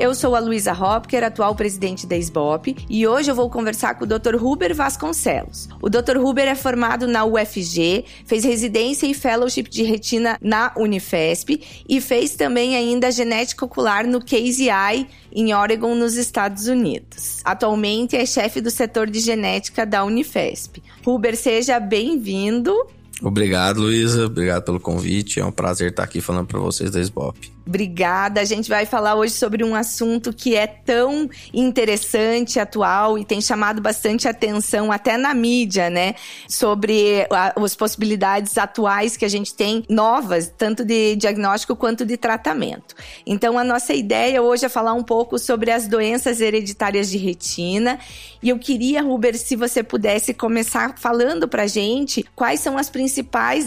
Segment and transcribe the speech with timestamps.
[0.00, 4.06] Eu sou a Luísa Hopker, atual presidente da SBOP, e hoje eu vou conversar com
[4.06, 4.34] o Dr.
[4.42, 5.68] Huber Vasconcelos.
[5.78, 6.16] O Dr.
[6.16, 12.34] Huber é formado na UFG, fez residência e fellowship de retina na Unifesp e fez
[12.34, 17.42] também ainda genética ocular no Eye em Oregon, nos Estados Unidos.
[17.44, 20.82] Atualmente é chefe do setor de genética da Unifesp.
[21.04, 22.74] Huber, seja bem-vindo.
[23.22, 24.26] Obrigado, Luísa.
[24.26, 25.40] Obrigado pelo convite.
[25.40, 27.52] É um prazer estar aqui falando para vocês da SBOP.
[27.66, 28.40] Obrigada.
[28.40, 33.40] A gente vai falar hoje sobre um assunto que é tão interessante, atual e tem
[33.40, 36.14] chamado bastante atenção até na mídia, né?
[36.48, 42.16] Sobre a, as possibilidades atuais que a gente tem, novas, tanto de diagnóstico quanto de
[42.16, 42.94] tratamento.
[43.26, 47.98] Então, a nossa ideia hoje é falar um pouco sobre as doenças hereditárias de retina.
[48.42, 53.09] E eu queria, Ruber, se você pudesse começar falando pra gente quais são as principais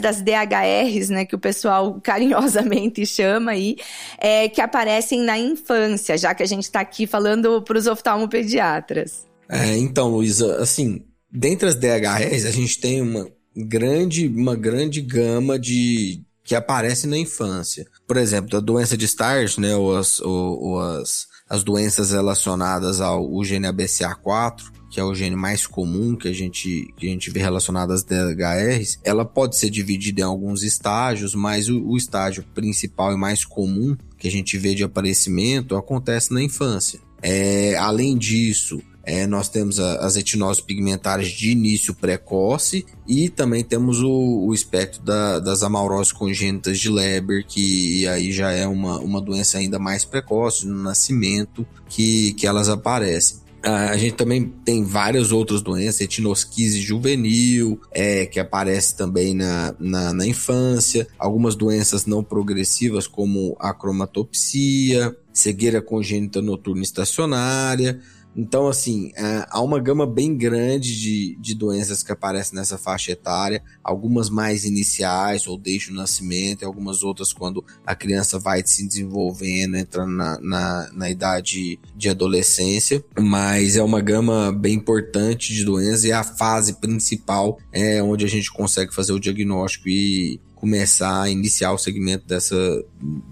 [0.01, 1.25] das DHRs, né?
[1.25, 3.77] Que o pessoal carinhosamente chama aí
[4.17, 9.25] é, que aparecem na infância, já que a gente está aqui falando para os oftalmopediatras.
[9.49, 15.59] É, então, Luísa, assim, dentre as DHRs, a gente tem uma grande, uma grande gama
[15.59, 17.85] de que aparece na infância.
[18.05, 22.99] Por exemplo, a doença de Starch, né, ou as, ou, ou as, as doenças relacionadas
[22.99, 24.61] ao gene ABCA4,
[24.93, 28.03] que é o gene mais comum que a gente, que a gente vê relacionado às
[28.03, 33.43] DHRs, ela pode ser dividida em alguns estágios, mas o, o estágio principal e mais
[33.43, 36.99] comum que a gente vê de aparecimento acontece na infância.
[37.23, 43.63] É, além disso, é, nós temos a, as etinoses pigmentares de início precoce e também
[43.63, 48.99] temos o, o espectro da, das amauroses congênitas de Leber, que aí já é uma,
[48.99, 53.41] uma doença ainda mais precoce, no nascimento que, que elas aparecem.
[53.63, 60.13] A gente também tem várias outras doenças, etinosquise juvenil, é, que aparece também na, na,
[60.13, 68.01] na infância, algumas doenças não progressivas, como a cromatopsia, cegueira congênita noturna estacionária,
[68.35, 73.11] então, assim, é, há uma gama bem grande de, de doenças que aparecem nessa faixa
[73.11, 78.63] etária, algumas mais iniciais ou desde o nascimento, e algumas outras quando a criança vai
[78.65, 85.53] se desenvolvendo, entrando na, na, na idade de adolescência, mas é uma gama bem importante
[85.53, 90.39] de doenças e a fase principal é onde a gente consegue fazer o diagnóstico e
[90.55, 92.55] começar a iniciar o segmento dessa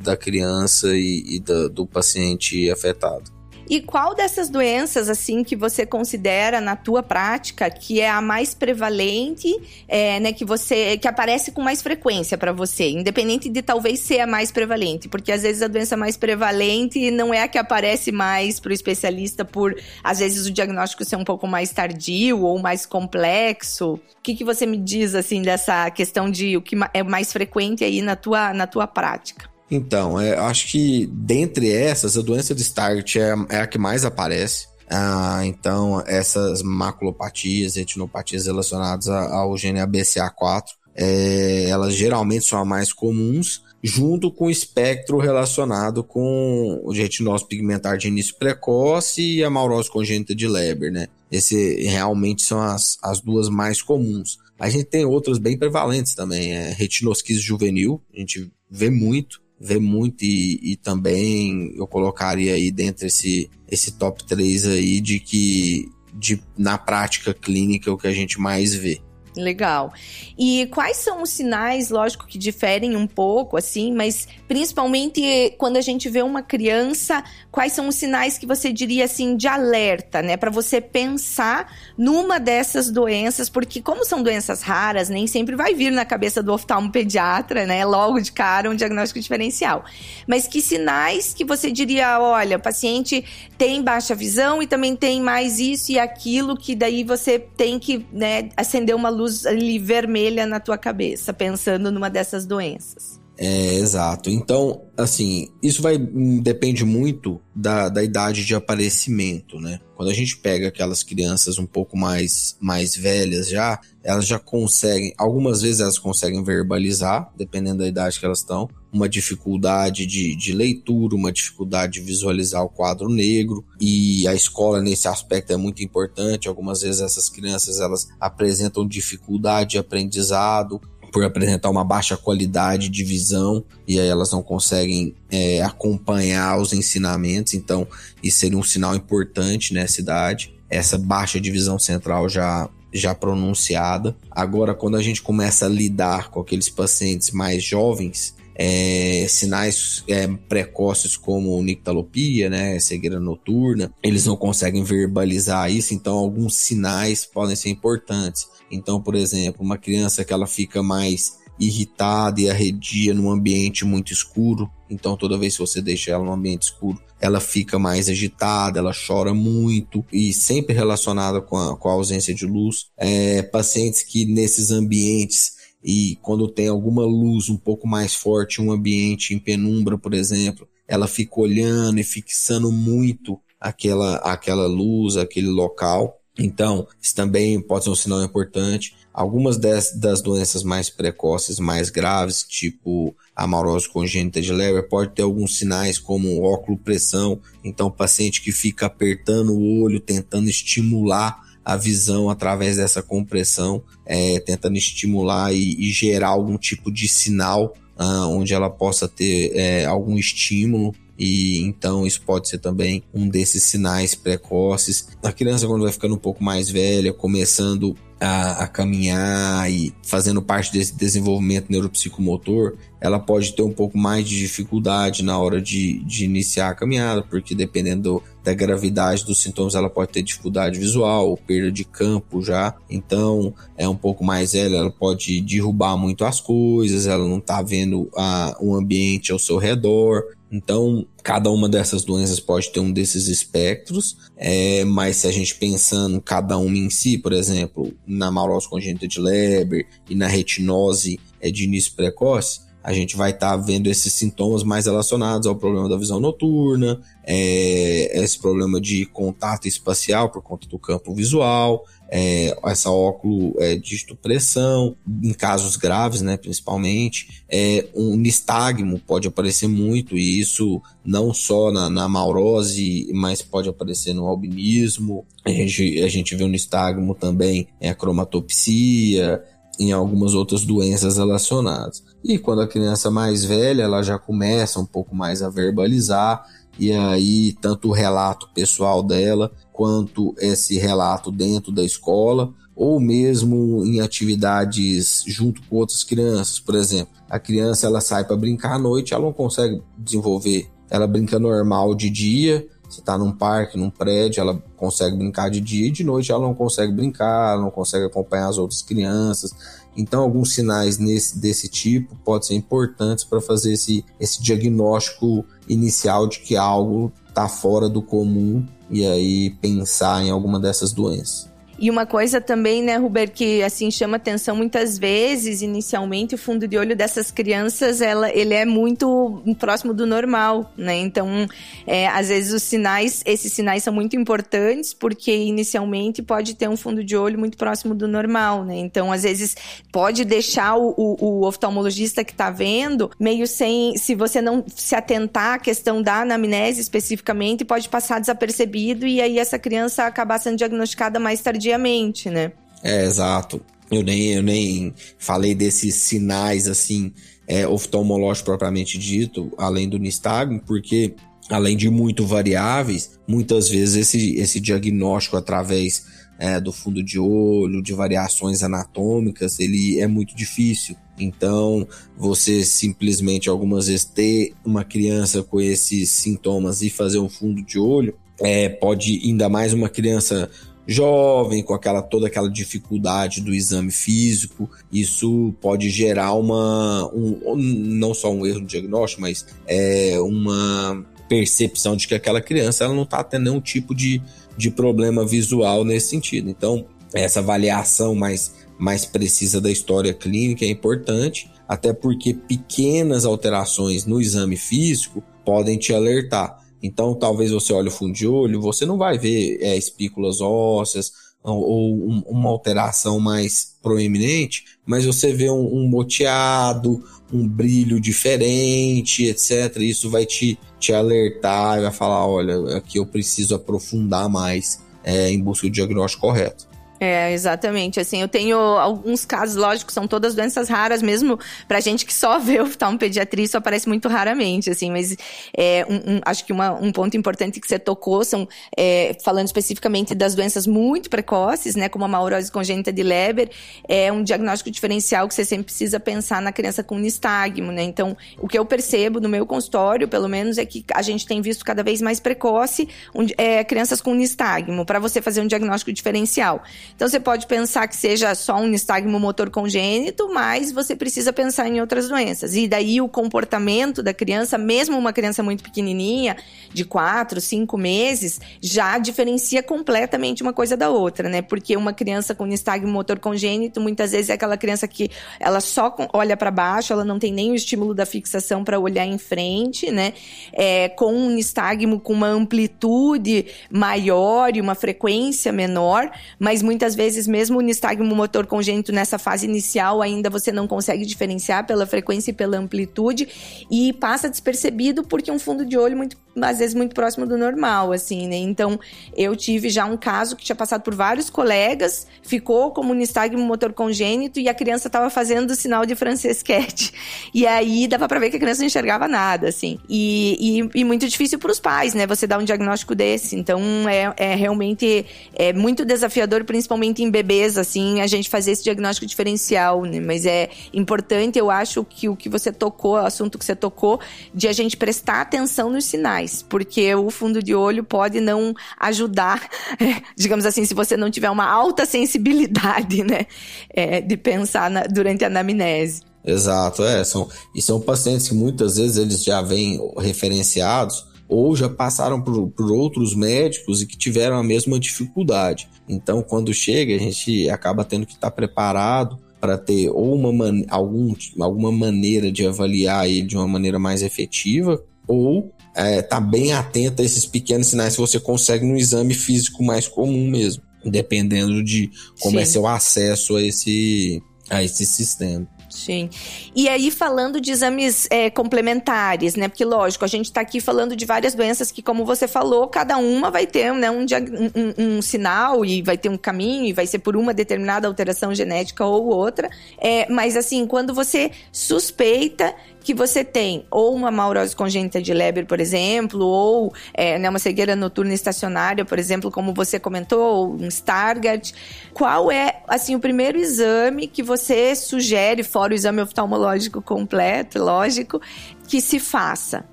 [0.04, 3.41] da criança e, e da, do paciente afetado.
[3.72, 8.54] E qual dessas doenças, assim, que você considera na tua prática que é a mais
[8.54, 9.48] prevalente,
[9.88, 14.20] é, né, que você que aparece com mais frequência para você, independente de talvez ser
[14.20, 18.12] a mais prevalente, porque às vezes a doença mais prevalente não é a que aparece
[18.12, 22.60] mais para o especialista por às vezes o diagnóstico ser um pouco mais tardio ou
[22.60, 23.94] mais complexo.
[23.94, 27.86] O que, que você me diz assim dessa questão de o que é mais frequente
[27.86, 29.51] aí na tua na tua prática?
[29.72, 34.04] Então, é, acho que dentre essas, a doença de Stargardt é, é a que mais
[34.04, 34.68] aparece.
[34.90, 42.92] Ah, então, essas maculopatias, retinopatias relacionadas ao gene ABCA4, é, elas geralmente são as mais
[42.92, 49.50] comuns, junto com o espectro relacionado com o retinose pigmentar de início precoce e a
[49.50, 51.08] maurose congênita de Leber, né?
[51.32, 54.38] Esse realmente são as, as duas mais comuns.
[54.60, 59.78] A gente tem outras bem prevalentes também, é retinosquise juvenil, a gente vê muito, vê
[59.78, 65.88] muito e, e, também eu colocaria aí dentro esse, esse top 3 aí de que
[66.14, 69.00] de, na prática clínica é o que a gente mais vê.
[69.36, 69.94] Legal.
[70.38, 75.82] E quais são os sinais, lógico que diferem um pouco, assim, mas principalmente quando a
[75.82, 80.36] gente vê uma criança, quais são os sinais que você diria assim de alerta, né,
[80.36, 85.92] para você pensar numa dessas doenças, porque como são doenças raras, nem sempre vai vir
[85.92, 89.86] na cabeça do oftalmopediatra, né, logo de cara um diagnóstico diferencial.
[90.28, 93.24] Mas que sinais que você diria, olha, o paciente
[93.58, 98.06] tem baixa visão e também tem mais isso e aquilo que daí você tem que,
[98.12, 103.22] né, acender uma luz luz ali vermelha na tua cabeça, pensando numa dessas doenças.
[103.38, 104.30] É, exato.
[104.30, 109.80] Então, assim, isso vai hum, depende muito da, da idade de aparecimento, né?
[109.96, 115.14] Quando a gente pega aquelas crianças um pouco mais, mais velhas já, elas já conseguem,
[115.18, 120.54] algumas vezes elas conseguem verbalizar, dependendo da idade que elas estão, uma dificuldade de, de
[120.54, 125.84] leitura, uma dificuldade de visualizar o quadro negro e a escola nesse aspecto é muito
[125.84, 126.48] importante.
[126.48, 133.04] Algumas vezes essas crianças elas apresentam dificuldade de aprendizado por apresentar uma baixa qualidade de
[133.04, 137.54] visão e aí elas não conseguem é, acompanhar os ensinamentos.
[137.54, 137.88] Então
[138.22, 140.54] isso seria um sinal importante nessa idade.
[140.70, 144.16] Essa baixa divisão central já já pronunciada.
[144.30, 150.28] Agora, quando a gente começa a lidar com aqueles pacientes mais jovens, é, sinais é,
[150.28, 157.56] precoces como nictalopia, né, cegueira noturna, eles não conseguem verbalizar isso, então alguns sinais podem
[157.56, 158.48] ser importantes.
[158.70, 164.12] Então, por exemplo, uma criança que ela fica mais irritada e arredia num ambiente muito
[164.12, 168.80] escuro, então toda vez que você deixa ela num ambiente escuro, ela fica mais agitada,
[168.80, 172.88] ela chora muito e sempre relacionada com a, com a ausência de luz.
[172.98, 178.72] É, pacientes que nesses ambientes e quando tem alguma luz um pouco mais forte, um
[178.72, 185.48] ambiente em penumbra, por exemplo, ela fica olhando e fixando muito aquela, aquela luz, aquele
[185.48, 186.20] local.
[186.38, 188.96] Então, isso também pode ser um sinal importante.
[189.14, 195.12] Algumas das, das doenças mais precoces, mais graves, tipo a maurose congênita de Leber, pode
[195.14, 197.40] ter alguns sinais como óculo pressão.
[197.64, 203.84] Então, o paciente que fica apertando o olho, tentando estimular a visão através dessa compressão,
[204.06, 209.52] é, tentando estimular e, e, gerar algum tipo de sinal uh, onde ela possa ter
[209.56, 210.94] é, algum estímulo.
[211.18, 215.10] E então isso pode ser também um desses sinais precoces.
[215.22, 220.42] A criança, quando vai ficando um pouco mais velha, começando a, a, caminhar e fazendo
[220.42, 226.04] parte desse desenvolvimento neuropsicomotor, ela pode ter um pouco mais de dificuldade na hora de,
[226.06, 231.38] de iniciar a caminhada, porque dependendo da gravidade dos sintomas, ela pode ter dificuldade visual,
[231.38, 232.76] perda de campo já.
[232.90, 237.62] Então, é um pouco mais velha, ela pode derrubar muito as coisas, ela não está
[237.62, 240.24] vendo a, o ambiente ao seu redor.
[240.52, 245.56] Então, cada uma dessas doenças pode ter um desses espectros, é, mas se a gente
[245.56, 251.20] pensando cada uma em si, por exemplo, na maurose congênita de Leber e na retinose
[251.40, 255.56] é, de início precoce, a gente vai estar tá vendo esses sintomas mais relacionados ao
[255.56, 261.86] problema da visão noturna, é, esse problema de contato espacial por conta do campo visual,
[262.10, 263.80] é, essa óculo é,
[264.22, 271.34] pressão, em casos graves, né, principalmente, é, um nistagmo pode aparecer muito, e isso não
[271.34, 276.50] só na, na maurose, mas pode aparecer no albinismo, a gente, a gente vê o
[276.50, 279.42] nistagmo também, é a cromatopsia,
[279.80, 282.04] em algumas outras doenças relacionadas.
[282.24, 286.46] E quando a criança mais velha, ela já começa um pouco mais a verbalizar,
[286.80, 293.86] e aí tanto o relato pessoal dela quanto esse relato dentro da escola ou mesmo
[293.86, 298.80] em atividades junto com outras crianças, por exemplo, a criança ela sai para brincar à
[298.80, 303.90] noite, ela não consegue desenvolver, ela brinca normal de dia, você está num parque, num
[303.90, 307.72] prédio, ela consegue brincar de dia e de noite ela não consegue brincar, ela não
[307.72, 309.52] consegue acompanhar as outras crianças.
[309.96, 316.28] Então, alguns sinais nesse, desse tipo podem ser importantes para fazer esse, esse diagnóstico inicial
[316.28, 321.51] de que algo está fora do comum e aí pensar em alguma dessas doenças.
[321.82, 326.68] E uma coisa também, né, Ruber, que assim chama atenção muitas vezes, inicialmente, o fundo
[326.68, 330.96] de olho dessas crianças, ela, ele é muito próximo do normal, né?
[331.00, 331.48] Então,
[331.88, 336.78] é, às vezes os sinais, esses sinais são muito importantes, porque inicialmente pode ter um
[336.78, 338.78] fundo de olho muito próximo do normal, né?
[338.78, 339.58] Então, às vezes,
[339.92, 344.94] pode deixar o, o, o oftalmologista que está vendo meio sem, se você não se
[344.94, 350.58] atentar à questão da anamnese especificamente, pode passar desapercebido e aí essa criança acabar sendo
[350.58, 352.52] diagnosticada mais tardiamente tardiamente, né?
[352.84, 353.62] É, exato.
[353.90, 357.12] Eu nem, eu nem falei desses sinais, assim,
[357.48, 361.14] é, oftalmológicos propriamente dito, além do nistagmo, porque
[361.50, 366.06] além de muito variáveis, muitas vezes esse, esse diagnóstico através
[366.40, 370.96] é, do fundo de olho, de variações anatômicas, ele é muito difícil.
[371.20, 371.88] Então,
[372.18, 377.78] você simplesmente algumas vezes ter uma criança com esses sintomas e fazer um fundo de
[377.78, 380.50] olho, é, pode ainda mais uma criança
[380.88, 388.14] jovem, com aquela toda aquela dificuldade do exame físico, isso pode gerar uma um, não
[388.14, 393.04] só um erro no diagnóstico, mas é uma percepção de que aquela criança ela não
[393.04, 394.22] está tendo nenhum tipo de,
[394.58, 396.50] de problema visual nesse sentido.
[396.50, 404.06] Então, essa avaliação mais, mais precisa da história clínica é importante, até porque pequenas alterações
[404.06, 406.61] no exame físico podem te alertar.
[406.82, 411.12] Então, talvez você olhe o fundo de olho, você não vai ver é, espículas ósseas,
[411.44, 419.26] ou um, uma alteração mais proeminente, mas você vê um, um moteado, um brilho diferente,
[419.26, 419.78] etc.
[419.78, 425.32] Isso vai te, te alertar e vai falar: olha, aqui eu preciso aprofundar mais é,
[425.32, 426.71] em busca do diagnóstico correto.
[427.04, 428.00] É, exatamente.
[428.00, 432.38] Assim, eu tenho alguns casos, lógico, são todas doenças raras, mesmo pra gente que só
[432.40, 435.18] vê oftalmopediatria, isso aparece muito raramente, assim, mas
[435.58, 439.48] é, um, um, acho que uma, um ponto importante que você tocou são, é, falando
[439.48, 443.50] especificamente das doenças muito precoces, né, como a maurose congênita de Leber,
[443.88, 448.16] é um diagnóstico diferencial que você sempre precisa pensar na criança com nistagmo, né, então,
[448.38, 451.66] o que eu percebo no meu consultório, pelo menos, é que a gente tem visto
[451.66, 456.62] cada vez mais precoce um, é, crianças com nistagmo, para você fazer um diagnóstico diferencial.
[456.96, 461.68] Então você pode pensar que seja só um nistagmo motor congênito, mas você precisa pensar
[461.68, 462.56] em outras doenças.
[462.56, 466.38] E daí o comportamento da criança, mesmo uma criança muito pequenininha,
[466.74, 471.42] de 4, 5 meses, já diferencia completamente uma coisa da outra, né?
[471.42, 475.96] Porque uma criança com nistagmo motor congênito, muitas vezes é aquela criança que ela só
[476.14, 479.92] olha para baixo, ela não tem nem o estímulo da fixação para olhar em frente,
[479.92, 480.14] né?
[480.54, 486.96] É, com um nistagmo com uma amplitude maior e uma frequência menor, mas muitas muitas
[486.96, 491.86] vezes, mesmo o nistagmo motor congênito nessa fase inicial, ainda você não consegue diferenciar pela
[491.86, 493.28] frequência e pela amplitude
[493.70, 497.92] e passa despercebido porque um fundo de olho muito às vezes muito próximo do normal,
[497.92, 498.38] assim, né?
[498.38, 498.80] Então,
[499.16, 503.74] eu tive já um caso que tinha passado por vários colegas, ficou como nistagmo motor
[503.74, 506.94] congênito e a criança estava fazendo o sinal de francesquete.
[507.34, 509.80] E aí dava para ver que a criança não enxergava nada, assim.
[509.90, 512.06] E, e, e muito difícil para os pais, né?
[512.06, 513.36] Você dar um diagnóstico desse.
[513.36, 518.64] Então, é, é realmente é muito desafiador, principalmente em bebês, assim, a gente fazer esse
[518.64, 520.00] diagnóstico diferencial, né?
[520.00, 524.00] Mas é importante, eu acho que o que você tocou, o assunto que você tocou,
[524.34, 529.42] de a gente prestar atenção nos sinais porque o fundo de olho pode não ajudar,
[529.80, 533.26] é, digamos assim, se você não tiver uma alta sensibilidade, né,
[533.70, 536.04] é, de pensar na, durante a anamnese.
[536.24, 541.70] Exato, é, são, e são pacientes que muitas vezes eles já vêm referenciados ou já
[541.70, 545.70] passaram por, por outros médicos e que tiveram a mesma dificuldade.
[545.88, 550.62] Então, quando chega, a gente acaba tendo que estar preparado para ter ou uma man
[550.68, 556.52] algum, alguma maneira de avaliar ele de uma maneira mais efetiva, ou é, tá bem
[556.52, 561.64] atento a esses pequenos sinais que você consegue no exame físico mais comum mesmo, dependendo
[561.64, 562.50] de como é Sim.
[562.50, 565.48] é seu acesso a esse, a esse sistema.
[565.72, 566.10] Sim.
[566.54, 569.48] E aí, falando de exames é, complementares, né?
[569.48, 572.98] Porque, lógico, a gente está aqui falando de várias doenças que, como você falou, cada
[572.98, 576.86] uma vai ter né, um, um, um, sinal e vai ter um caminho e vai
[576.86, 579.50] ser por uma determinada alteração genética ou outra.
[579.78, 585.46] É, mas, assim, quando você suspeita que você tem ou uma maurose congênita de Leber,
[585.46, 590.54] por exemplo, ou é, né, uma cegueira noturna estacionária, por exemplo, como você comentou, ou
[590.54, 591.54] um Stargardt,
[591.94, 598.22] qual é, assim, o primeiro exame que você sugere, fora o exame oftalmológico completo, lógico,
[598.68, 599.71] que se faça?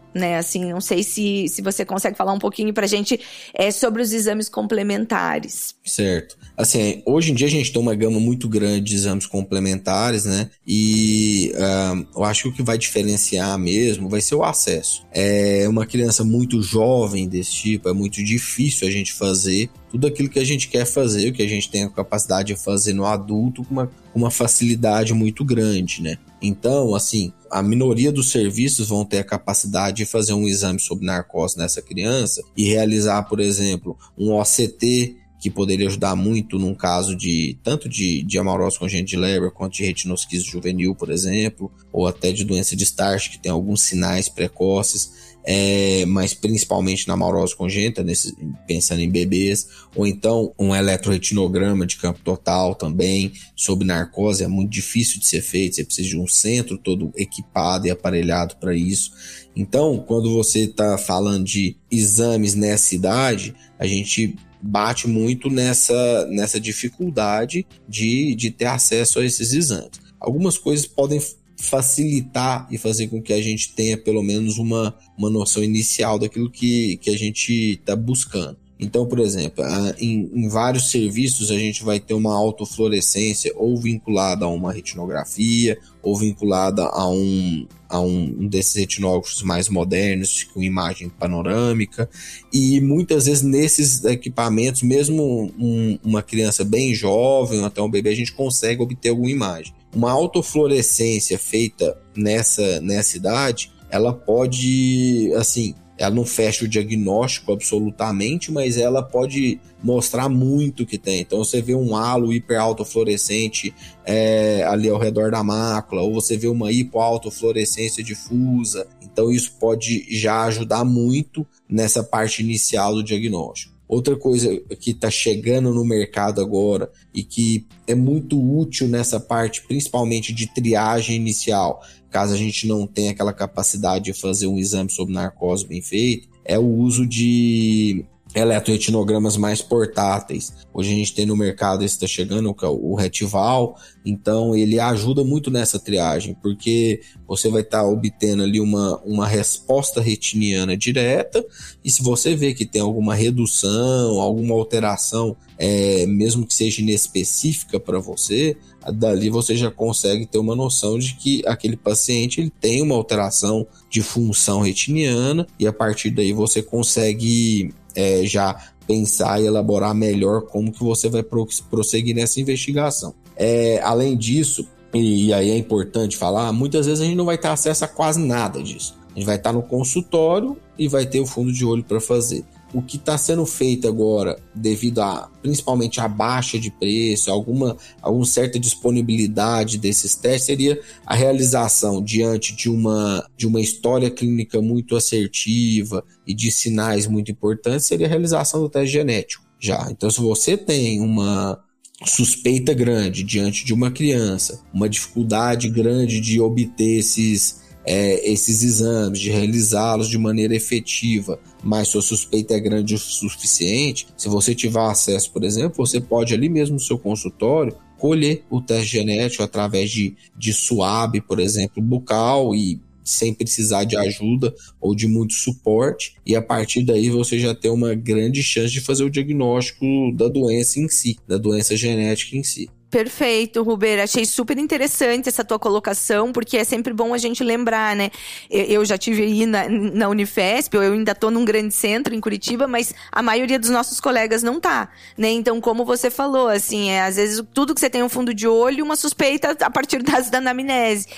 [0.14, 0.36] Né?
[0.38, 3.20] Assim, não sei se, se você consegue falar um pouquinho pra gente
[3.54, 5.74] é, sobre os exames complementares.
[5.84, 6.36] Certo.
[6.56, 10.50] Assim, hoje em dia a gente tem uma gama muito grande de exames complementares, né?
[10.66, 15.06] E uh, eu acho que o que vai diferenciar mesmo vai ser o acesso.
[15.12, 20.28] É uma criança muito jovem desse tipo, é muito difícil a gente fazer tudo aquilo
[20.28, 23.06] que a gente quer fazer, o que a gente tem a capacidade de fazer no
[23.06, 26.18] adulto com uma, uma facilidade muito grande, né?
[26.42, 31.06] Então, assim, a minoria dos serviços vão ter a capacidade de fazer um exame sobre
[31.06, 37.14] narcose nessa criança e realizar, por exemplo, um OCT que poderia ajudar muito num caso
[37.14, 42.06] de tanto de, de amarose congênita de Leber quanto de retinosquise juvenil, por exemplo, ou
[42.06, 45.12] até de doença de Starch, que tem alguns sinais precoces
[45.50, 48.36] é, mas principalmente na maurose congênita, nesse,
[48.66, 54.68] pensando em bebês, ou então um eletroretinograma de campo total também, sob narcose, é muito
[54.68, 59.10] difícil de ser feito, você precisa de um centro todo equipado e aparelhado para isso.
[59.56, 66.60] Então, quando você está falando de exames nessa idade, a gente bate muito nessa, nessa
[66.60, 69.92] dificuldade de, de ter acesso a esses exames.
[70.20, 71.22] Algumas coisas podem
[71.58, 76.50] facilitar e fazer com que a gente tenha pelo menos uma, uma noção inicial daquilo
[76.50, 78.56] que, que a gente está buscando.
[78.80, 79.64] Então, por exemplo,
[79.98, 85.76] em, em, vários serviços a gente vai ter uma autofluorescência ou vinculada a uma retinografia
[86.00, 92.08] ou vinculada a um, a um desses retinógrafos mais modernos com imagem panorâmica
[92.52, 98.14] e muitas vezes nesses equipamentos, mesmo um, uma criança bem jovem até um bebê, a
[98.14, 106.14] gente consegue obter alguma imagem uma autofluorescência feita nessa, nessa idade, ela pode, assim, ela
[106.14, 111.20] não fecha o diagnóstico absolutamente, mas ela pode mostrar muito que tem.
[111.20, 116.46] Então você vê um halo hiperautofluorescente é, ali ao redor da mácula, ou você vê
[116.46, 118.86] uma hipoautofluorescência difusa.
[119.02, 123.77] Então isso pode já ajudar muito nessa parte inicial do diagnóstico.
[123.88, 129.62] Outra coisa que está chegando no mercado agora e que é muito útil nessa parte,
[129.66, 134.90] principalmente de triagem inicial, caso a gente não tenha aquela capacidade de fazer um exame
[134.90, 138.04] sob narcose bem feito, é o uso de
[138.34, 140.52] eletroretinogramas mais portáteis.
[140.72, 144.78] Hoje a gente tem no mercado, esse está chegando, que é o Retival, então ele
[144.78, 150.76] ajuda muito nessa triagem, porque você vai estar tá obtendo ali uma, uma resposta retiniana
[150.76, 151.44] direta,
[151.84, 157.80] e se você vê que tem alguma redução, alguma alteração, é, mesmo que seja inespecífica
[157.80, 158.56] para você,
[158.92, 163.66] dali você já consegue ter uma noção de que aquele paciente ele tem uma alteração
[163.90, 170.42] de função retiniana, e a partir daí você consegue é, já pensar e elaborar melhor
[170.42, 173.14] como que você vai prosseguir nessa investigação.
[173.36, 177.48] É, além disso, e aí é importante falar, muitas vezes a gente não vai ter
[177.48, 178.96] acesso a quase nada disso.
[179.10, 182.44] A gente vai estar no consultório e vai ter o fundo de olho para fazer
[182.72, 188.26] o que está sendo feito agora, devido a principalmente a baixa de preço, alguma, alguma
[188.26, 194.96] certa disponibilidade desses testes, seria a realização diante de uma, de uma história clínica muito
[194.96, 199.44] assertiva e de sinais muito importantes, seria a realização do teste genético.
[199.60, 199.88] Já.
[199.90, 201.58] Então, se você tem uma
[202.04, 209.18] suspeita grande diante de uma criança, uma dificuldade grande de obter esses é, esses exames,
[209.18, 214.78] de realizá-los de maneira efetiva, mas sua suspeita é grande o suficiente, se você tiver
[214.78, 219.90] acesso, por exemplo, você pode ali mesmo no seu consultório colher o teste genético através
[219.90, 226.14] de, de SUAB, por exemplo, bucal e sem precisar de ajuda ou de muito suporte,
[226.26, 230.28] e a partir daí você já tem uma grande chance de fazer o diagnóstico da
[230.28, 232.68] doença em si, da doença genética em si.
[232.90, 234.02] Perfeito, Ruber.
[234.02, 238.10] Achei super interessante essa tua colocação, porque é sempre bom a gente lembrar, né?
[238.50, 242.66] Eu já tive aí na, na Unifesp, eu ainda estou num grande centro em Curitiba,
[242.66, 245.28] mas a maioria dos nossos colegas não tá, né?
[245.28, 248.48] Então, como você falou, assim, é, às vezes tudo que você tem um fundo de
[248.48, 251.08] olho, uma suspeita a partir das da anamnese.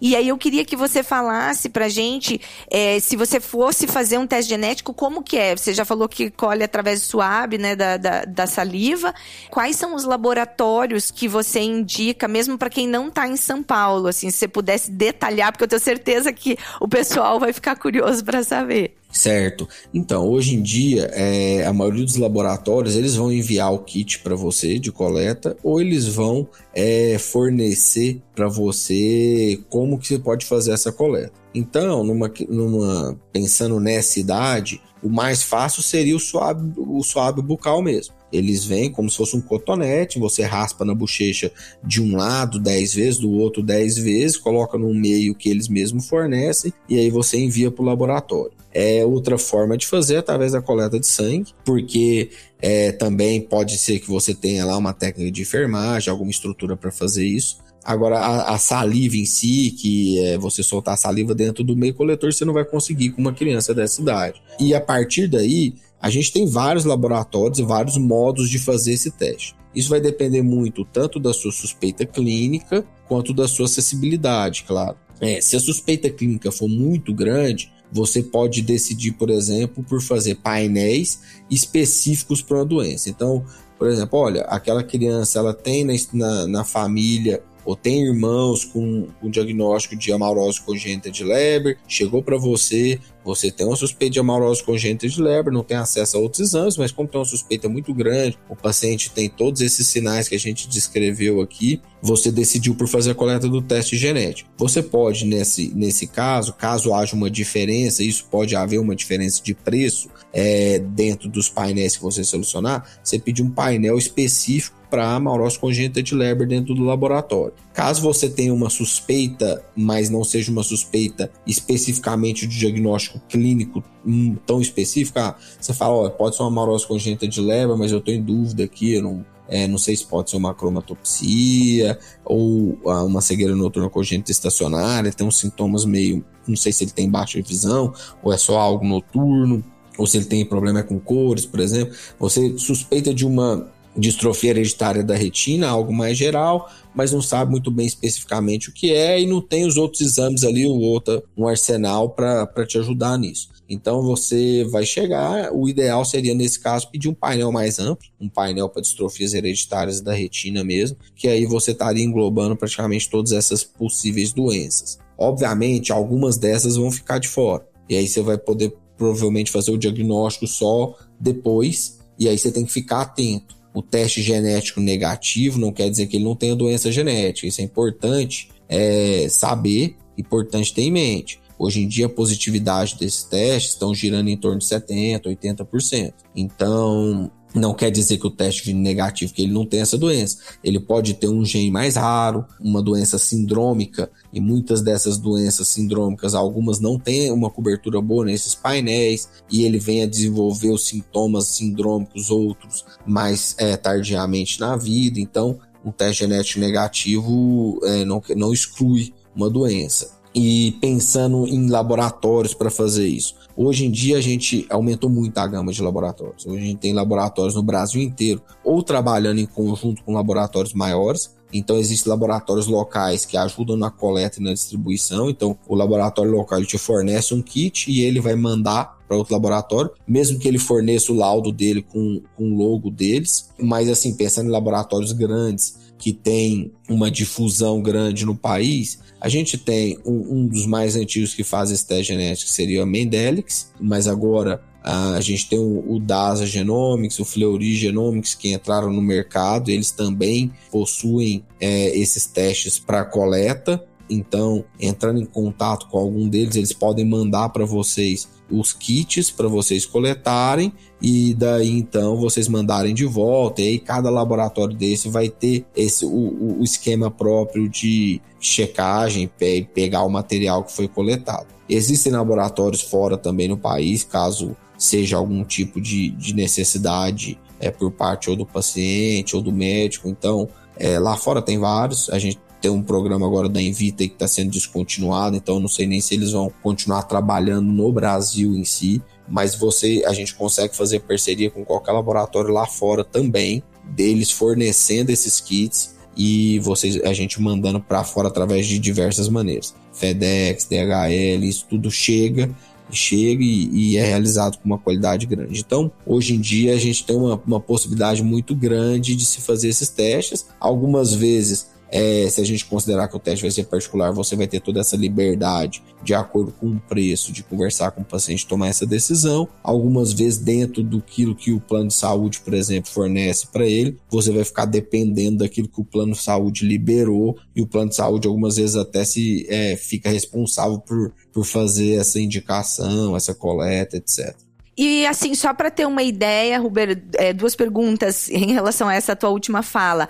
[0.00, 4.26] E aí eu queria que você falasse pra gente, é, se você fosse fazer um
[4.26, 5.54] teste genético, como que é?
[5.54, 9.14] Você já falou que colhe através do SUAB, né, da, da, da saliva.
[9.48, 14.08] Quais são os laboratórios que você indica, mesmo para quem não está em São Paulo,
[14.08, 18.24] assim, se você pudesse detalhar, porque eu tenho certeza que o pessoal vai ficar curioso
[18.24, 18.94] para saber.
[19.12, 19.68] Certo.
[19.92, 24.34] Então, hoje em dia, é, a maioria dos laboratórios eles vão enviar o kit para
[24.34, 30.72] você de coleta ou eles vão é, fornecer para você como que você pode fazer
[30.72, 31.34] essa coleta.
[31.54, 37.82] Então, numa, numa, pensando nessa idade, o mais fácil seria o suave, o suave bucal
[37.82, 38.14] mesmo.
[38.32, 42.94] Eles vêm como se fosse um cotonete, você raspa na bochecha de um lado 10
[42.94, 47.38] vezes, do outro 10 vezes, coloca no meio que eles mesmos fornecem e aí você
[47.38, 48.52] envia para o laboratório.
[48.72, 52.30] É outra forma de fazer através da coleta de sangue, porque
[52.62, 56.92] é, também pode ser que você tenha lá uma técnica de enfermagem, alguma estrutura para
[56.92, 57.58] fazer isso.
[57.82, 61.94] Agora, a, a, saliva em si, que é você soltar a saliva dentro do meio
[61.94, 64.40] coletor, você não vai conseguir com uma criança dessa idade.
[64.60, 69.10] E a partir daí, a gente tem vários laboratórios e vários modos de fazer esse
[69.10, 69.54] teste.
[69.74, 74.96] Isso vai depender muito tanto da sua suspeita clínica quanto da sua acessibilidade, claro.
[75.20, 80.36] É, se a suspeita clínica for muito grande, você pode decidir, por exemplo, por fazer
[80.36, 83.10] painéis específicos para uma doença.
[83.10, 83.44] Então,
[83.78, 89.08] por exemplo, olha, aquela criança ela tem na, na, na família ou tem irmãos com
[89.22, 94.20] um diagnóstico de amarose congênita de Leber, chegou para você, você tem uma suspeita de
[94.20, 97.68] amarose congênita de Leber, não tem acesso a outros exames, mas como tem uma suspeita
[97.68, 102.74] muito grande, o paciente tem todos esses sinais que a gente descreveu aqui, você decidiu
[102.74, 104.50] por fazer a coleta do teste genético.
[104.56, 109.54] Você pode, nesse, nesse caso, caso haja uma diferença, isso pode haver uma diferença de
[109.54, 115.58] preço é, dentro dos painéis que você selecionar, você pedir um painel específico para amaurose
[115.58, 117.54] congênita de Leber dentro do laboratório.
[117.72, 124.36] Caso você tenha uma suspeita, mas não seja uma suspeita especificamente de diagnóstico clínico hum,
[124.44, 128.12] tão específico, ah, você fala, pode ser uma amaurose congênita de Leber, mas eu estou
[128.12, 133.04] em dúvida aqui, eu não, é, não sei se pode ser uma cromatopsia ou ah,
[133.04, 137.40] uma cegueira noturna congênita estacionária, tem uns sintomas meio, não sei se ele tem baixa
[137.40, 139.64] visão ou é só algo noturno,
[140.00, 141.94] ou se ele tem problema com cores, por exemplo.
[142.18, 147.70] Você suspeita de uma distrofia hereditária da retina, algo mais geral, mas não sabe muito
[147.70, 151.46] bem especificamente o que é e não tem os outros exames ali, o outro, um
[151.46, 153.48] arsenal para te ajudar nisso.
[153.68, 158.28] Então você vai chegar, o ideal seria nesse caso pedir um painel mais amplo, um
[158.28, 163.62] painel para distrofias hereditárias da retina mesmo, que aí você estaria englobando praticamente todas essas
[163.62, 164.98] possíveis doenças.
[165.16, 167.64] Obviamente, algumas dessas vão ficar de fora.
[167.88, 172.64] E aí você vai poder provavelmente fazer o diagnóstico só depois, e aí você tem
[172.64, 176.90] que ficar atento o teste genético negativo não quer dizer que ele não tenha doença
[176.90, 177.46] genética.
[177.46, 181.40] Isso é importante é, saber, importante ter em mente.
[181.58, 186.14] Hoje em dia, a positividade desses testes estão girando em torno de 70%, 80%.
[186.34, 190.38] Então, não quer dizer que o teste negativo, que ele não tem essa doença.
[190.62, 196.34] Ele pode ter um gene mais raro, uma doença sindrômica, e muitas dessas doenças sindrômicas,
[196.34, 201.48] algumas não têm uma cobertura boa nesses painéis, e ele vem a desenvolver os sintomas
[201.48, 205.18] sindrômicos, outros mais é, tardiamente na vida.
[205.20, 212.54] Então, um teste genético negativo é, não, não exclui uma doença e pensando em laboratórios
[212.54, 213.34] para fazer isso.
[213.62, 216.46] Hoje em dia a gente aumentou muito a gama de laboratórios.
[216.46, 221.36] Hoje a gente tem laboratórios no Brasil inteiro, ou trabalhando em conjunto com laboratórios maiores.
[221.52, 225.28] Então existem laboratórios locais que ajudam na coleta e na distribuição.
[225.28, 229.90] Então o laboratório local te fornece um kit e ele vai mandar para outro laboratório,
[230.08, 233.50] mesmo que ele forneça o laudo dele com, com o logo deles.
[233.60, 239.58] Mas assim, pensando em laboratórios grandes que tem uma difusão grande no país, a gente
[239.58, 243.70] tem um, um dos mais antigos que faz esse teste genético, que seria a Mendelix,
[243.78, 249.02] mas agora a gente tem o, o DASA Genomics, o Fleury Genomics, que entraram no
[249.02, 253.84] mercado, eles também possuem é, esses testes para coleta.
[254.08, 259.48] Então, entrando em contato com algum deles, eles podem mandar para vocês os kits para
[259.48, 263.62] vocês coletarem e daí então vocês mandarem de volta.
[263.62, 269.62] E aí cada laboratório desse vai ter esse o, o esquema próprio de checagem e
[269.62, 271.46] pegar o material que foi coletado.
[271.68, 277.92] Existem laboratórios fora também no país, caso seja algum tipo de, de necessidade é, por
[277.92, 280.08] parte ou do paciente ou do médico.
[280.08, 282.08] Então, é, lá fora tem vários.
[282.10, 285.86] A gente tem um programa agora da Invita que está sendo descontinuado, então não sei
[285.86, 290.76] nem se eles vão continuar trabalhando no Brasil em si, mas você a gente consegue
[290.76, 297.12] fazer parceria com qualquer laboratório lá fora também, deles fornecendo esses kits e vocês a
[297.12, 299.74] gente mandando para fora através de diversas maneiras.
[299.92, 302.50] FedEx, DHL, isso tudo chega
[302.92, 305.60] chega e, e, é realizado com uma qualidade grande.
[305.60, 309.68] Então, hoje em dia, a gente tem uma, uma possibilidade muito grande de se fazer
[309.68, 310.46] esses testes.
[310.58, 314.46] Algumas vezes é, se a gente considerar que o teste vai ser particular, você vai
[314.46, 318.68] ter toda essa liberdade de acordo com o preço, de conversar com o paciente, tomar
[318.68, 319.48] essa decisão.
[319.62, 324.32] Algumas vezes, dentro do que o plano de saúde, por exemplo, fornece para ele, você
[324.32, 328.28] vai ficar dependendo daquilo que o plano de saúde liberou, e o plano de saúde,
[328.28, 334.34] algumas vezes, até se é, fica responsável por, por fazer essa indicação, essa coleta, etc.
[334.82, 339.14] E assim, só para ter uma ideia, Ruber, é, duas perguntas em relação a essa
[339.14, 340.08] tua última fala.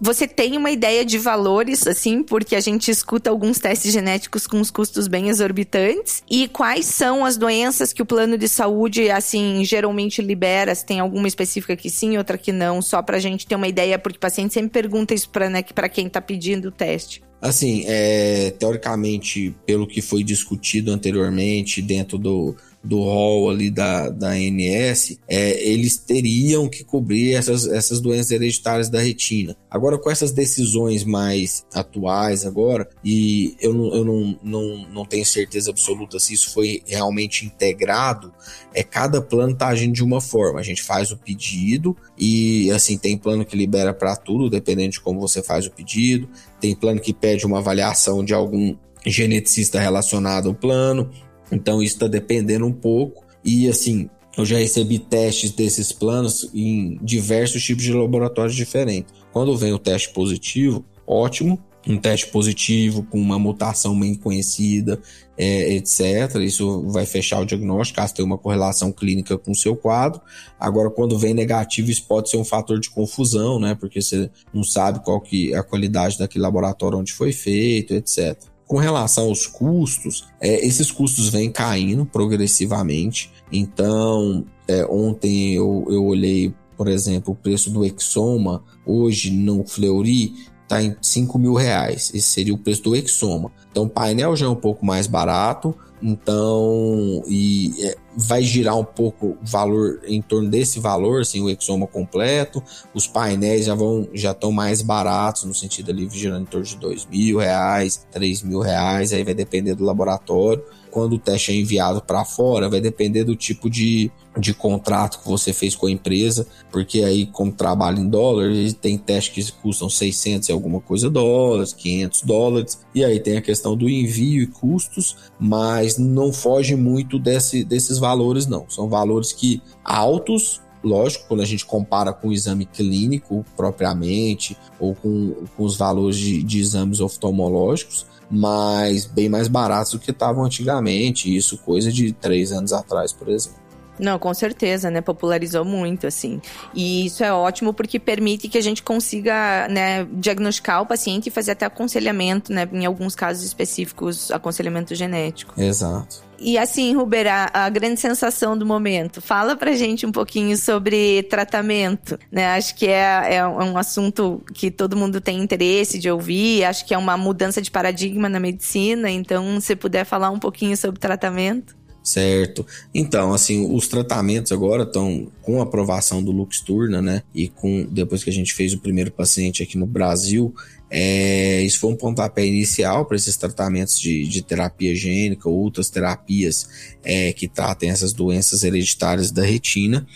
[0.00, 4.60] Você tem uma ideia de valores, assim, porque a gente escuta alguns testes genéticos com
[4.60, 6.22] os custos bem exorbitantes.
[6.30, 10.74] E quais são as doenças que o plano de saúde, assim, geralmente libera?
[10.74, 13.98] Se tem alguma específica que sim, outra que não, só pra gente ter uma ideia,
[13.98, 17.22] porque o paciente sempre pergunta isso pra, né, pra quem tá pedindo o teste.
[17.40, 22.56] Assim, é, teoricamente, pelo que foi discutido anteriormente dentro do,
[22.88, 28.88] do rol ali da, da ANS, é, eles teriam que cobrir essas, essas doenças hereditárias
[28.88, 29.54] da retina.
[29.70, 35.26] Agora, com essas decisões mais atuais agora, e eu não, eu não, não, não tenho
[35.26, 38.32] certeza absoluta se isso foi realmente integrado,
[38.72, 40.58] é cada plano tá agindo de uma forma.
[40.58, 45.00] A gente faz o pedido e, assim, tem plano que libera para tudo, dependendo de
[45.00, 46.26] como você faz o pedido.
[46.58, 48.74] Tem plano que pede uma avaliação de algum
[49.04, 51.10] geneticista relacionado ao plano.
[51.50, 53.24] Então isso está dependendo um pouco.
[53.44, 59.12] E assim, eu já recebi testes desses planos em diversos tipos de laboratórios diferentes.
[59.32, 61.58] Quando vem o teste positivo, ótimo.
[61.86, 65.00] Um teste positivo com uma mutação bem conhecida,
[65.38, 66.34] é, etc.
[66.40, 70.20] Isso vai fechar o diagnóstico, caso tenha uma correlação clínica com o seu quadro.
[70.60, 73.74] Agora, quando vem negativo, isso pode ser um fator de confusão, né?
[73.74, 78.36] Porque você não sabe qual que é a qualidade daquele laboratório onde foi feito, etc.
[78.68, 83.32] Com relação aos custos, é, esses custos vêm caindo progressivamente.
[83.50, 90.34] Então, é, ontem eu, eu olhei, por exemplo, o preço do Exoma, hoje no Fleury,
[90.64, 92.12] está em 5 mil reais.
[92.14, 93.50] Esse seria o preço do Exoma.
[93.70, 95.74] Então, o painel já é um pouco mais barato.
[96.02, 101.50] Então, e é, vai girar um pouco o valor em torno desse valor, assim, o
[101.50, 102.62] exoma completo.
[102.94, 106.76] Os painéis já vão já estão mais baratos no sentido ali girando em torno de
[106.76, 109.12] dois mil reais, três mil reais.
[109.12, 113.36] Aí vai depender do laboratório quando o teste é enviado para fora, vai depender do
[113.36, 118.08] tipo de, de contrato que você fez com a empresa, porque aí, como trabalha em
[118.08, 123.36] dólar, tem testes que custam 600 e alguma coisa dólares, 500 dólares, e aí tem
[123.36, 128.07] a questão do envio e custos, mas não foge muito desse, desses valores,
[128.46, 128.68] não.
[128.68, 134.94] São valores que altos, Lógico, quando a gente compara com o exame clínico propriamente, ou
[134.94, 140.44] com, com os valores de, de exames oftalmológicos, mas bem mais baratos do que estavam
[140.44, 143.58] antigamente, isso coisa de três anos atrás, por exemplo.
[143.98, 145.00] Não, com certeza, né?
[145.00, 146.40] Popularizou muito, assim.
[146.72, 151.30] E isso é ótimo porque permite que a gente consiga, né, diagnosticar o paciente e
[151.32, 152.68] fazer até aconselhamento, né?
[152.72, 155.60] Em alguns casos específicos, aconselhamento genético.
[155.60, 156.27] Exato.
[156.40, 159.20] E assim, Ruber, a, a, grande sensação do momento.
[159.20, 162.54] Fala pra gente um pouquinho sobre tratamento, né?
[162.56, 166.64] Acho que é, é um assunto que todo mundo tem interesse de ouvir.
[166.64, 169.10] Acho que é uma mudança de paradigma na medicina.
[169.10, 171.77] Então, se puder falar um pouquinho sobre tratamento.
[172.08, 172.66] Certo.
[172.94, 177.22] Então, assim, os tratamentos agora estão com a aprovação do Luxturna, né?
[177.34, 180.54] E com depois que a gente fez o primeiro paciente aqui no Brasil,
[180.90, 186.96] é, isso foi um pontapé inicial para esses tratamentos de, de, terapia gênica, outras terapias
[187.04, 190.06] é, que tratem essas doenças hereditárias da retina.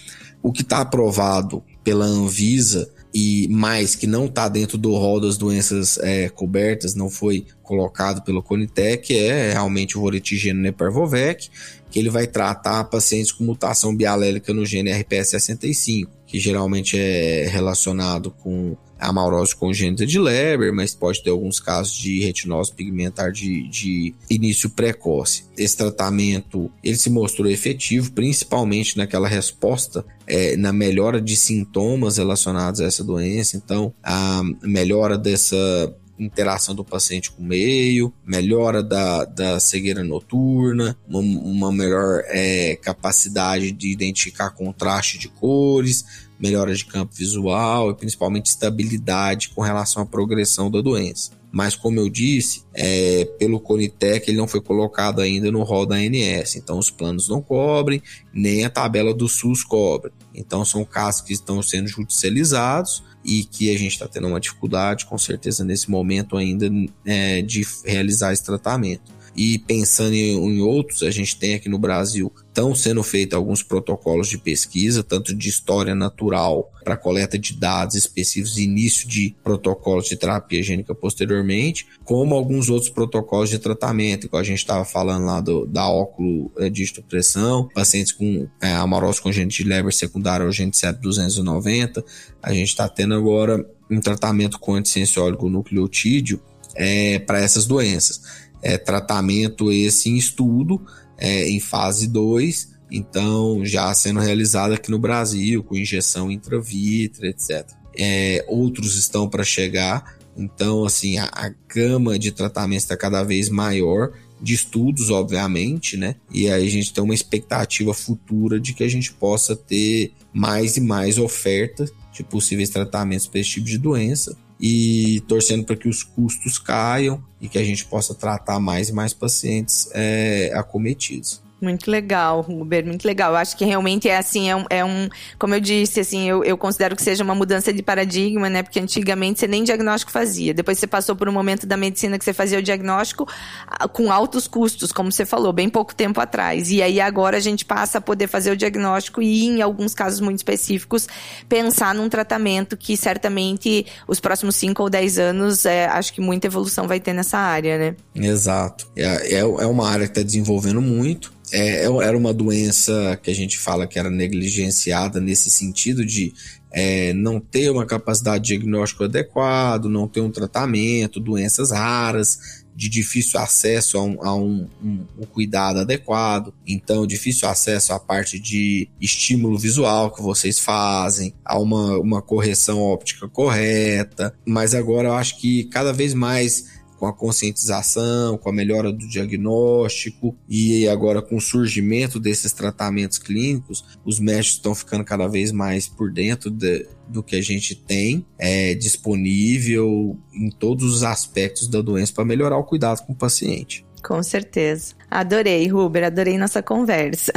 [0.42, 5.36] O que está aprovado pela Anvisa e mais que não está dentro do rol das
[5.36, 11.50] doenças é, cobertas, não foi colocado pelo Conitec, é realmente o voretigeno Neparvovec,
[11.92, 18.30] que ele vai tratar pacientes com mutação bialélica no gene RPS65, que geralmente é relacionado
[18.30, 24.14] com amaurose congênita de Leber, mas pode ter alguns casos de retinose pigmentar de, de
[24.30, 25.44] início precoce.
[25.58, 32.80] Esse tratamento ele se mostrou efetivo, principalmente naquela resposta é, na melhora de sintomas relacionados
[32.80, 33.56] a essa doença.
[33.56, 40.96] Então, a melhora dessa interação do paciente com o meio, melhora da, da cegueira noturna,
[41.08, 46.04] uma, uma melhor é, capacidade de identificar contraste de cores,
[46.38, 51.32] melhora de campo visual e principalmente estabilidade com relação à progressão da doença.
[51.52, 55.96] Mas, como eu disse, é, pelo Conitec ele não foi colocado ainda no rol da
[55.96, 56.56] ANS.
[56.56, 60.10] Então, os planos não cobrem, nem a tabela do SUS cobre.
[60.34, 65.06] Então, são casos que estão sendo judicializados e que a gente está tendo uma dificuldade,
[65.06, 66.70] com certeza, nesse momento ainda,
[67.04, 69.12] é, de realizar esse tratamento.
[69.34, 73.62] E pensando em, em outros, a gente tem aqui no Brasil, estão sendo feitos alguns
[73.62, 80.08] protocolos de pesquisa, tanto de história natural para coleta de dados específicos início de protocolos
[80.08, 85.24] de terapia gênica posteriormente, como alguns outros protocolos de tratamento, igual a gente estava falando
[85.24, 90.44] lá do, da óculo é, de pressão, pacientes com é, amarose congênita de Leber secundário
[90.44, 92.04] ao gene 290,
[92.42, 96.40] a gente está tendo agora um tratamento com anticienciólico nucleotídeo
[96.74, 100.80] é, para essas doenças é, tratamento esse em estudo,
[101.18, 107.68] é, em fase 2, então já sendo realizado aqui no Brasil, com injeção intravítrea, etc.
[107.98, 113.48] É, outros estão para chegar, então assim, a, a gama de tratamentos está cada vez
[113.48, 116.16] maior, de estudos, obviamente, né?
[116.28, 120.76] E aí a gente tem uma expectativa futura de que a gente possa ter mais
[120.76, 125.88] e mais oferta de possíveis tratamentos para esse tipo de doença e torcendo para que
[125.88, 131.42] os custos caiam e que a gente possa tratar mais e mais pacientes é, acometidos.
[131.62, 133.30] Muito legal, Ruber, muito legal.
[133.30, 136.42] Eu acho que realmente é assim, é um, é um como eu disse, assim, eu,
[136.42, 138.64] eu considero que seja uma mudança de paradigma, né?
[138.64, 140.52] Porque antigamente você nem diagnóstico fazia.
[140.52, 143.28] Depois você passou por um momento da medicina que você fazia o diagnóstico
[143.68, 146.68] ah, com altos custos, como você falou, bem pouco tempo atrás.
[146.72, 150.18] E aí agora a gente passa a poder fazer o diagnóstico e, em alguns casos
[150.18, 151.06] muito específicos,
[151.48, 156.48] pensar num tratamento que certamente os próximos 5 ou 10 anos, é, acho que muita
[156.48, 157.96] evolução vai ter nessa área, né?
[158.16, 158.88] Exato.
[158.96, 163.30] É, é, é uma área que está desenvolvendo muito é, é, era uma doença que
[163.30, 166.32] a gente fala que era negligenciada nesse sentido de
[166.72, 172.88] é, não ter uma capacidade de diagnóstico adequado, não ter um tratamento, doenças raras, de
[172.88, 178.38] difícil acesso a, um, a um, um, um, cuidado adequado, então difícil acesso à parte
[178.38, 185.14] de estímulo visual que vocês fazem, a uma, uma correção óptica correta, mas agora eu
[185.14, 186.71] acho que cada vez mais
[187.02, 193.18] com a conscientização, com a melhora do diagnóstico e agora com o surgimento desses tratamentos
[193.18, 197.74] clínicos, os médicos estão ficando cada vez mais por dentro de, do que a gente
[197.74, 203.16] tem é, disponível em todos os aspectos da doença para melhorar o cuidado com o
[203.16, 203.84] paciente.
[204.00, 204.94] Com certeza.
[205.10, 207.32] Adorei, Ruber, adorei nossa conversa.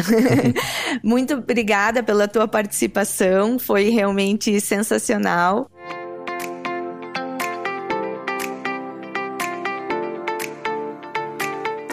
[1.03, 5.67] Muito obrigada pela tua participação, foi realmente sensacional.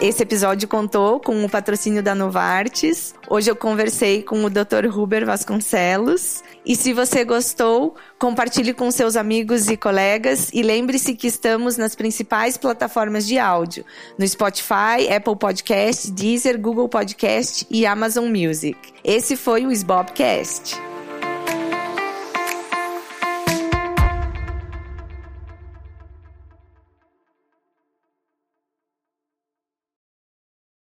[0.03, 3.15] Esse episódio contou com o patrocínio da Novartis.
[3.29, 4.85] Hoje eu conversei com o Dr.
[4.89, 6.43] Ruber Vasconcelos.
[6.65, 11.95] E se você gostou, compartilhe com seus amigos e colegas e lembre-se que estamos nas
[11.95, 13.85] principais plataformas de áudio:
[14.19, 18.77] no Spotify, Apple Podcast, Deezer, Google Podcast e Amazon Music.
[19.05, 20.92] Esse foi o Sbobcast.